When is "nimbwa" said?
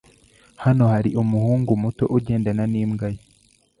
2.71-3.07